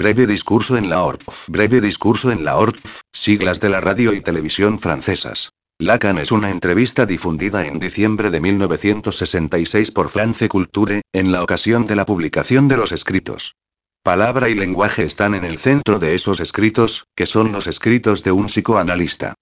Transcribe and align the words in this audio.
Breve 0.00 0.28
discurso 0.28 0.76
en 0.76 0.88
la 0.88 1.02
ORF. 1.02 1.48
Breve 1.48 1.80
discurso 1.80 2.30
en 2.30 2.44
la 2.44 2.56
ORF, 2.56 3.00
siglas 3.12 3.58
de 3.58 3.68
la 3.68 3.80
radio 3.80 4.12
y 4.12 4.20
televisión 4.20 4.78
francesas. 4.78 5.50
Lacan 5.80 6.18
es 6.18 6.30
una 6.30 6.50
entrevista 6.50 7.04
difundida 7.04 7.66
en 7.66 7.80
diciembre 7.80 8.30
de 8.30 8.40
1966 8.40 9.90
por 9.90 10.08
France 10.08 10.48
Culture, 10.48 11.02
en 11.12 11.32
la 11.32 11.42
ocasión 11.42 11.84
de 11.88 11.96
la 11.96 12.06
publicación 12.06 12.68
de 12.68 12.76
los 12.76 12.92
escritos. 12.92 13.56
Palabra 14.04 14.48
y 14.48 14.54
lenguaje 14.54 15.02
están 15.02 15.34
en 15.34 15.44
el 15.44 15.58
centro 15.58 15.98
de 15.98 16.14
esos 16.14 16.38
escritos, 16.38 17.06
que 17.16 17.26
son 17.26 17.50
los 17.50 17.66
escritos 17.66 18.22
de 18.22 18.30
un 18.30 18.46
psicoanalista. 18.46 19.34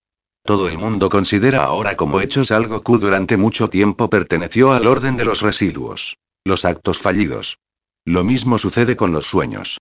Todo 0.42 0.70
el 0.70 0.78
mundo 0.78 1.10
considera 1.10 1.64
ahora 1.64 1.98
como 1.98 2.22
hechos 2.22 2.50
algo 2.50 2.82
que 2.82 2.96
durante 2.96 3.36
mucho 3.36 3.68
tiempo 3.68 4.08
perteneció 4.08 4.72
al 4.72 4.86
orden 4.86 5.18
de 5.18 5.26
los 5.26 5.42
residuos. 5.42 6.16
Los 6.46 6.64
actos 6.64 6.96
fallidos. 6.96 7.58
Lo 8.06 8.24
mismo 8.24 8.56
sucede 8.56 8.96
con 8.96 9.12
los 9.12 9.26
sueños. 9.26 9.76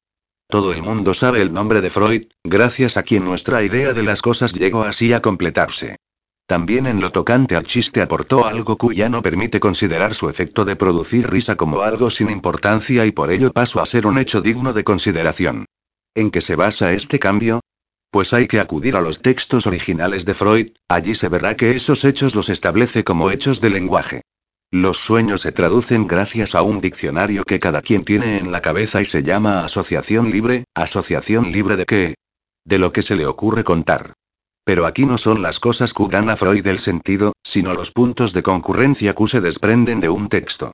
Todo 0.56 0.72
el 0.72 0.84
mundo 0.84 1.14
sabe 1.14 1.42
el 1.42 1.52
nombre 1.52 1.82
de 1.82 1.90
Freud, 1.90 2.28
gracias 2.46 2.96
a 2.96 3.04
quien 3.04 3.26
nuestra 3.26 3.62
idea 3.62 3.92
de 3.92 4.04
las 4.04 4.22
cosas 4.22 4.54
llegó 4.54 4.84
así 4.84 5.12
a 5.12 5.22
completarse. 5.22 5.98
También 6.48 6.88
en 6.88 7.02
lo 7.02 7.12
tocante 7.12 7.58
al 7.58 7.68
chiste 7.68 8.02
aportó 8.02 8.46
algo 8.46 8.78
cuya 8.78 9.10
no 9.10 9.22
permite 9.22 9.60
considerar 9.60 10.16
su 10.16 10.30
efecto 10.30 10.64
de 10.64 10.78
producir 10.78 11.30
risa 11.30 11.58
como 11.58 11.82
algo 11.82 12.10
sin 12.10 12.30
importancia 12.30 13.06
y 13.06 13.12
por 13.12 13.32
ello 13.32 13.52
pasó 13.52 13.82
a 13.82 13.86
ser 13.86 14.08
un 14.08 14.18
hecho 14.18 14.40
digno 14.40 14.72
de 14.72 14.86
consideración. 14.86 15.66
¿En 16.14 16.32
qué 16.32 16.40
se 16.40 16.56
basa 16.56 16.94
este 16.94 17.20
cambio? 17.20 17.60
Pues 18.10 18.34
hay 18.34 18.48
que 18.48 18.62
acudir 18.62 18.96
a 18.96 19.02
los 19.02 19.22
textos 19.22 19.68
originales 19.68 20.24
de 20.24 20.36
Freud, 20.36 20.70
allí 20.88 21.16
se 21.16 21.28
verá 21.28 21.58
que 21.58 21.76
esos 21.76 22.06
hechos 22.06 22.34
los 22.34 22.48
establece 22.48 23.04
como 23.04 23.30
hechos 23.30 23.60
de 23.60 23.72
lenguaje. 23.72 24.22
Los 24.72 24.98
sueños 24.98 25.42
se 25.42 25.52
traducen 25.52 26.08
gracias 26.08 26.56
a 26.56 26.62
un 26.62 26.80
diccionario 26.80 27.44
que 27.44 27.60
cada 27.60 27.82
quien 27.82 28.04
tiene 28.04 28.38
en 28.38 28.52
la 28.52 28.62
cabeza 28.62 29.02
y 29.02 29.06
se 29.06 29.24
llama 29.24 29.64
asociación 29.64 30.32
libre, 30.32 30.66
asociación 30.76 31.52
libre 31.52 31.76
de 31.76 31.86
qué? 31.86 32.16
De 32.66 32.80
lo 32.80 32.92
que 32.92 33.04
se 33.04 33.16
le 33.16 33.26
ocurre 33.26 33.64
contar. 33.64 34.14
Pero 34.66 34.88
aquí 34.88 35.06
no 35.06 35.20
son 35.20 35.44
las 35.44 35.60
cosas 35.60 35.94
que 35.94 36.08
dan 36.08 36.30
a 36.30 36.36
Freud 36.36 36.66
el 36.66 36.80
sentido, 36.80 37.34
sino 37.44 37.74
los 37.76 37.92
puntos 37.92 38.34
de 38.34 38.42
concurrencia 38.42 39.14
que 39.14 39.28
se 39.28 39.40
desprenden 39.40 40.00
de 40.00 40.10
un 40.10 40.28
texto. 40.28 40.72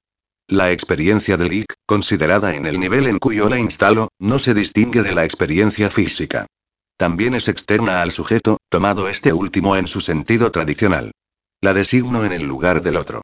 La 0.48 0.72
experiencia 0.72 1.38
del 1.38 1.54
IC, 1.54 1.74
considerada 1.86 2.56
en 2.56 2.66
el 2.66 2.80
nivel 2.80 3.08
en 3.08 3.20
cuyo 3.20 3.50
la 3.50 3.60
instalo, 3.60 4.08
no 4.20 4.40
se 4.40 4.54
distingue 4.54 5.02
de 5.02 5.14
la 5.14 5.26
experiencia 5.26 5.90
física. 5.90 6.48
También 6.98 7.36
es 7.36 7.48
externa 7.48 8.02
al 8.02 8.12
sujeto, 8.12 8.58
tomado 8.70 9.10
este 9.10 9.34
último 9.34 9.76
en 9.76 9.88
su 9.88 10.02
sentido 10.02 10.52
tradicional. 10.52 11.12
La 11.62 11.74
designo 11.74 12.26
en 12.26 12.32
el 12.32 12.44
lugar 12.44 12.82
del 12.82 12.96
otro. 12.96 13.22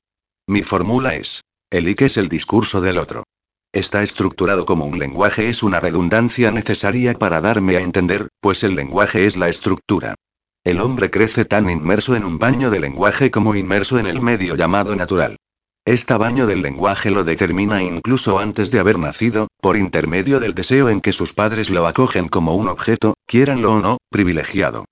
Mi 0.49 0.63
fórmula 0.63 1.13
es. 1.15 1.43
El 1.69 1.93
es 1.99 2.15
el 2.15 2.29
discurso 2.29 2.79
del 2.79 2.99
otro. 2.99 3.23
Está 3.73 4.01
estructurado 4.01 4.63
como 4.65 4.85
un 4.85 4.97
lenguaje 4.97 5.49
es 5.49 5.61
una 5.61 5.81
redundancia 5.81 6.51
necesaria 6.51 7.15
para 7.15 7.41
darme 7.41 7.75
a 7.75 7.81
entender, 7.81 8.29
pues 8.39 8.63
el 8.63 8.73
lenguaje 8.73 9.25
es 9.25 9.35
la 9.35 9.49
estructura. 9.49 10.15
El 10.63 10.79
hombre 10.79 11.11
crece 11.11 11.43
tan 11.43 11.69
inmerso 11.69 12.15
en 12.15 12.23
un 12.23 12.39
baño 12.39 12.69
de 12.69 12.79
lenguaje 12.79 13.29
como 13.29 13.55
inmerso 13.55 13.99
en 13.99 14.07
el 14.07 14.21
medio 14.21 14.55
llamado 14.55 14.95
natural. 14.95 15.35
Este 15.83 16.15
baño 16.15 16.47
del 16.47 16.61
lenguaje 16.61 17.11
lo 17.11 17.25
determina 17.25 17.83
incluso 17.83 18.39
antes 18.39 18.71
de 18.71 18.79
haber 18.79 18.99
nacido, 18.99 19.49
por 19.59 19.75
intermedio 19.75 20.39
del 20.39 20.53
deseo 20.53 20.87
en 20.87 21.01
que 21.01 21.11
sus 21.11 21.33
padres 21.33 21.69
lo 21.69 21.85
acogen 21.87 22.29
como 22.29 22.55
un 22.55 22.69
objeto, 22.69 23.15
quieranlo 23.25 23.73
o 23.73 23.79
no, 23.81 23.97
privilegiado. 24.09 24.85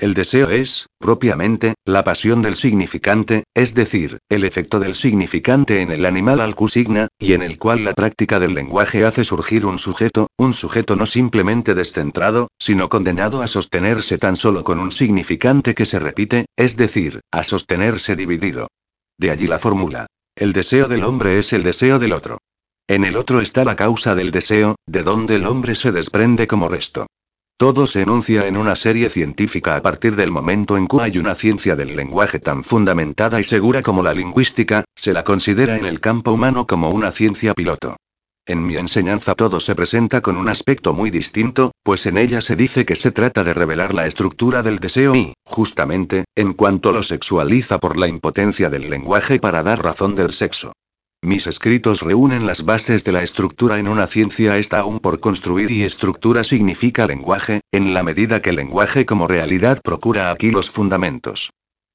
El 0.00 0.14
deseo 0.14 0.48
es, 0.48 0.86
propiamente, 0.98 1.74
la 1.84 2.04
pasión 2.04 2.40
del 2.40 2.56
significante, 2.56 3.44
es 3.52 3.74
decir, 3.74 4.20
el 4.30 4.44
efecto 4.44 4.80
del 4.80 4.94
significante 4.94 5.82
en 5.82 5.90
el 5.90 6.06
animal 6.06 6.40
al 6.40 6.54
cusigna, 6.54 7.08
y 7.18 7.34
en 7.34 7.42
el 7.42 7.58
cual 7.58 7.84
la 7.84 7.92
práctica 7.92 8.40
del 8.40 8.54
lenguaje 8.54 9.04
hace 9.04 9.24
surgir 9.24 9.66
un 9.66 9.78
sujeto, 9.78 10.28
un 10.38 10.54
sujeto 10.54 10.96
no 10.96 11.04
simplemente 11.04 11.74
descentrado, 11.74 12.48
sino 12.58 12.88
condenado 12.88 13.42
a 13.42 13.46
sostenerse 13.46 14.16
tan 14.16 14.36
solo 14.36 14.64
con 14.64 14.80
un 14.80 14.90
significante 14.90 15.74
que 15.74 15.84
se 15.84 15.98
repite, 15.98 16.46
es 16.56 16.78
decir, 16.78 17.20
a 17.30 17.42
sostenerse 17.42 18.16
dividido. 18.16 18.68
De 19.18 19.30
allí 19.30 19.48
la 19.48 19.58
fórmula. 19.58 20.06
El 20.34 20.54
deseo 20.54 20.88
del 20.88 21.04
hombre 21.04 21.38
es 21.38 21.52
el 21.52 21.62
deseo 21.62 21.98
del 21.98 22.14
otro. 22.14 22.38
En 22.88 23.04
el 23.04 23.18
otro 23.18 23.42
está 23.42 23.66
la 23.66 23.76
causa 23.76 24.14
del 24.14 24.30
deseo, 24.30 24.76
de 24.86 25.02
donde 25.02 25.36
el 25.36 25.44
hombre 25.44 25.74
se 25.74 25.92
desprende 25.92 26.46
como 26.46 26.70
resto. 26.70 27.06
Todo 27.60 27.86
se 27.86 28.00
enuncia 28.00 28.46
en 28.46 28.56
una 28.56 28.74
serie 28.74 29.10
científica 29.10 29.76
a 29.76 29.82
partir 29.82 30.16
del 30.16 30.30
momento 30.30 30.78
en 30.78 30.86
que 30.86 30.96
hay 30.98 31.18
una 31.18 31.34
ciencia 31.34 31.76
del 31.76 31.94
lenguaje 31.94 32.38
tan 32.38 32.64
fundamentada 32.64 33.38
y 33.38 33.44
segura 33.44 33.82
como 33.82 34.02
la 34.02 34.14
lingüística, 34.14 34.84
se 34.96 35.12
la 35.12 35.24
considera 35.24 35.76
en 35.76 35.84
el 35.84 36.00
campo 36.00 36.32
humano 36.32 36.66
como 36.66 36.88
una 36.88 37.12
ciencia 37.12 37.52
piloto. 37.52 37.98
En 38.46 38.64
mi 38.64 38.76
enseñanza 38.76 39.34
todo 39.34 39.60
se 39.60 39.74
presenta 39.74 40.22
con 40.22 40.38
un 40.38 40.48
aspecto 40.48 40.94
muy 40.94 41.10
distinto, 41.10 41.72
pues 41.82 42.06
en 42.06 42.16
ella 42.16 42.40
se 42.40 42.56
dice 42.56 42.86
que 42.86 42.96
se 42.96 43.10
trata 43.10 43.44
de 43.44 43.52
revelar 43.52 43.92
la 43.92 44.06
estructura 44.06 44.62
del 44.62 44.78
deseo 44.78 45.14
y, 45.14 45.34
justamente, 45.44 46.24
en 46.34 46.54
cuanto 46.54 46.92
lo 46.92 47.02
sexualiza 47.02 47.78
por 47.78 47.98
la 47.98 48.08
impotencia 48.08 48.70
del 48.70 48.88
lenguaje 48.88 49.38
para 49.38 49.62
dar 49.62 49.84
razón 49.84 50.14
del 50.14 50.32
sexo. 50.32 50.72
Mis 51.22 51.46
escritos 51.46 52.00
reúnen 52.00 52.46
las 52.46 52.64
bases 52.64 53.04
de 53.04 53.12
la 53.12 53.22
estructura 53.22 53.78
en 53.78 53.88
una 53.88 54.06
ciencia 54.06 54.56
está 54.56 54.78
aún 54.78 55.00
por 55.00 55.20
construir 55.20 55.70
y 55.70 55.82
estructura 55.82 56.44
significa 56.44 57.06
lenguaje, 57.06 57.60
en 57.72 57.92
la 57.92 58.02
medida 58.02 58.40
que 58.40 58.52
lenguaje 58.52 59.04
como 59.04 59.28
realidad 59.28 59.82
procura 59.84 60.30
aquí 60.30 60.50
los 60.50 60.70
fundamentos. 60.70 61.50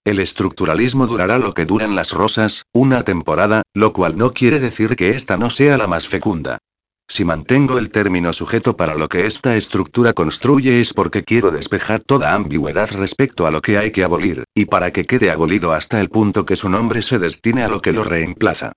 El 0.06 0.20
estructuralismo 0.20 1.08
durará 1.08 1.40
lo 1.40 1.56
que 1.56 1.66
duran 1.66 1.96
las 1.96 2.12
rosas, 2.12 2.68
una 2.72 3.02
temporada, 3.02 3.64
lo 3.74 3.94
cual 3.94 4.16
no 4.16 4.32
quiere 4.32 4.60
decir 4.60 4.96
que 4.96 5.10
esta 5.16 5.38
no 5.38 5.50
sea 5.50 5.80
la 5.80 5.88
más 5.88 6.08
fecunda. 6.08 6.60
Si 7.08 7.26
mantengo 7.26 7.80
el 7.80 7.90
término 7.90 8.32
sujeto 8.32 8.78
para 8.78 8.94
lo 8.94 9.10
que 9.10 9.26
esta 9.26 9.58
estructura 9.58 10.14
construye 10.14 10.80
es 10.82 10.94
porque 10.94 11.24
quiero 11.24 11.50
despejar 11.50 12.02
toda 12.02 12.36
ambigüedad 12.36 12.92
respecto 12.92 13.48
a 13.48 13.52
lo 13.52 13.64
que 13.64 13.80
hay 13.80 13.90
que 13.90 14.04
abolir, 14.04 14.44
y 14.54 14.66
para 14.66 14.92
que 14.92 15.06
quede 15.06 15.32
abolido 15.32 15.74
hasta 15.74 16.00
el 16.00 16.10
punto 16.10 16.46
que 16.46 16.56
su 16.56 16.70
nombre 16.70 17.02
se 17.02 17.18
destine 17.18 17.64
a 17.64 17.70
lo 17.70 17.82
que 17.82 17.92
lo 17.92 18.04
reemplaza. 18.04 18.74